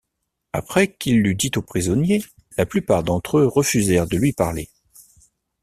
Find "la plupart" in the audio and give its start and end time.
2.57-3.03